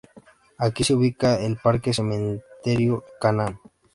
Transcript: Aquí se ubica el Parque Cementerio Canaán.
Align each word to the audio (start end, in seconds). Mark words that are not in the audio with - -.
Aquí 0.57 0.83
se 0.83 0.95
ubica 0.95 1.35
el 1.39 1.57
Parque 1.57 1.93
Cementerio 1.93 3.05
Canaán. 3.21 3.59